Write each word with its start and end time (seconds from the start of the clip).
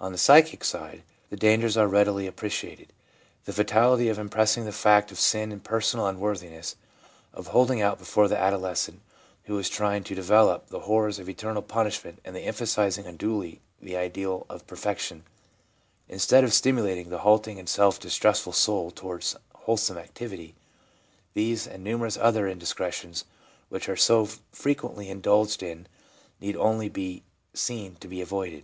On 0.00 0.12
the 0.12 0.18
psychic 0.18 0.62
side, 0.62 1.02
the 1.30 1.36
dangers 1.36 1.76
are 1.76 1.88
readily 1.88 2.28
appreciated. 2.28 2.92
The 3.44 3.52
fatality 3.52 4.08
of 4.08 4.16
impressing 4.16 4.66
the 4.66 4.70
fact 4.70 5.10
of 5.10 5.18
sin 5.18 5.50
and 5.50 5.64
personal 5.64 6.06
unworthiness, 6.06 6.76
of 7.32 7.48
holding 7.48 7.82
out 7.82 7.98
before 7.98 8.28
the 8.28 8.38
adolescent, 8.38 9.00
who 9.46 9.58
is 9.58 9.68
trying 9.68 10.04
to 10.04 10.14
develop, 10.14 10.68
the 10.68 10.78
horrors 10.86 11.18
of 11.18 11.28
eternal 11.28 11.60
punishment, 11.62 12.20
and 12.24 12.36
of 12.36 12.42
emphasising 12.44 13.04
unduly 13.06 13.60
the 13.82 13.96
ideal 13.96 14.46
of 14.48 14.64
perfection, 14.68 15.24
instead 16.08 16.44
of 16.44 16.54
stimulating 16.54 17.08
the 17.08 17.18
halting 17.18 17.58
and 17.58 17.68
self 17.68 17.98
distrustful 17.98 18.52
soul 18.52 18.92
towards 18.92 19.34
wholesome 19.56 19.98
activity— 19.98 20.54
these 21.34 21.66
and 21.66 21.82
numerous 21.82 22.16
other 22.16 22.46
indiscretions 22.46 23.24
which 23.70 23.88
are 23.88 23.96
so 23.96 24.24
frequently 24.52 25.08
indulged 25.10 25.64
in 25.64 25.88
need 26.40 26.54
only 26.54 26.88
be 26.88 27.24
seen 27.54 27.96
to 27.96 28.06
be 28.06 28.20
avoided. 28.20 28.62